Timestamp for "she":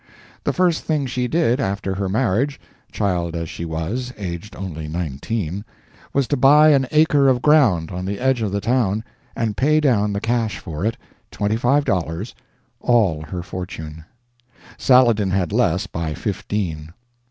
1.05-1.27, 3.51-3.65